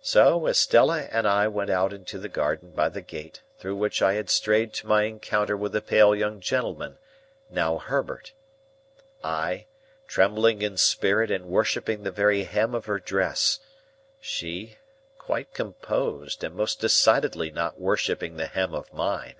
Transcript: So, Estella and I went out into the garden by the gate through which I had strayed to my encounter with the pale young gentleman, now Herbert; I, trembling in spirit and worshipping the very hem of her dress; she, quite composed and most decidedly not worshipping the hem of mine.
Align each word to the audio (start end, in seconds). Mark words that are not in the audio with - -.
So, 0.00 0.46
Estella 0.46 1.02
and 1.12 1.28
I 1.28 1.46
went 1.46 1.68
out 1.68 1.92
into 1.92 2.18
the 2.18 2.30
garden 2.30 2.70
by 2.70 2.88
the 2.88 3.02
gate 3.02 3.42
through 3.58 3.76
which 3.76 4.00
I 4.00 4.14
had 4.14 4.30
strayed 4.30 4.72
to 4.72 4.86
my 4.86 5.02
encounter 5.02 5.58
with 5.58 5.72
the 5.72 5.82
pale 5.82 6.16
young 6.16 6.40
gentleman, 6.40 6.96
now 7.50 7.76
Herbert; 7.76 8.32
I, 9.22 9.66
trembling 10.06 10.62
in 10.62 10.78
spirit 10.78 11.30
and 11.30 11.44
worshipping 11.44 12.02
the 12.02 12.10
very 12.10 12.44
hem 12.44 12.74
of 12.74 12.86
her 12.86 12.98
dress; 12.98 13.60
she, 14.22 14.78
quite 15.18 15.52
composed 15.52 16.42
and 16.42 16.54
most 16.54 16.80
decidedly 16.80 17.50
not 17.50 17.78
worshipping 17.78 18.38
the 18.38 18.46
hem 18.46 18.72
of 18.74 18.90
mine. 18.90 19.36